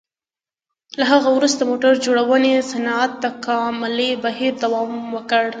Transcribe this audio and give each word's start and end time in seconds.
له 0.99 1.03
هغه 1.13 1.29
وروسته 1.37 1.61
موټر 1.71 1.93
جوړونې 2.05 2.53
صنعت 2.71 3.11
تکاملي 3.25 4.11
بهیر 4.23 4.53
دوام 4.63 4.91
وکړ. 5.15 5.43